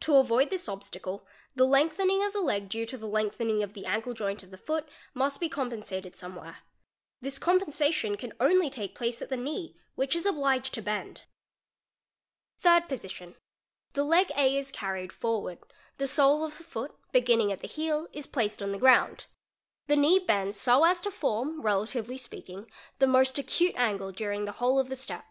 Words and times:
To 0.00 0.16
avoid 0.16 0.48
this 0.48 0.70
obstacle, 0.70 1.18
© 1.20 1.24
the 1.54 1.66
lengthening 1.66 2.24
of 2.24 2.32
the 2.32 2.40
leg 2.40 2.66
due 2.70 2.86
to 2.86 2.96
the 2.96 3.04
lengthening 3.04 3.62
of 3.62 3.74
the 3.74 3.84
ankle 3.84 4.14
joint 4.14 4.42
of 4.42 4.50
the 4.50 4.56
foot 4.56 4.88
must 5.12 5.38
be 5.38 5.50
compensated 5.50 6.16
somewhere. 6.16 6.60
This 7.20 7.38
compensation 7.38 8.16
can 8.16 8.32
only 8.40 8.70
take 8.70 8.94
place 8.94 9.20
at 9.20 9.28
the 9.28 9.36
knee, 9.36 9.76
which 9.96 10.16
is 10.16 10.24
obliged 10.24 10.72
to 10.72 10.80
bend. 10.80 11.24
| 11.90 12.60
Third 12.62 12.88
Position—The 12.88 14.02
leg 14.02 14.32
A 14.34 14.56
is 14.56 14.72
carried 14.72 15.12
forward, 15.12 15.58
the 15.98 16.06
sole 16.06 16.42
of 16.42 16.56
the 16.56 16.64
foot 16.64 16.92
beginning 17.12 17.52
at 17.52 17.60
the 17.60 17.68
heel, 17.68 18.08
is 18.14 18.26
placed 18.26 18.62
on 18.62 18.72
the 18.72 18.78
ground. 18.78 19.26
The 19.88 19.96
knee 19.96 20.20
bends 20.20 20.58
so 20.58 20.90
a 20.90 20.94
to 20.94 21.10
form, 21.10 21.60
relatively 21.60 22.16
speaking, 22.16 22.70
the 22.98 23.06
most 23.06 23.38
acute 23.38 23.76
angle 23.76 24.10
during 24.10 24.46
the 24.46 24.52
whole 24.52 24.82
«thestep. 24.84 25.24